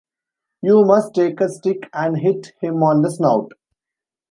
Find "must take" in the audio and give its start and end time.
0.83-1.39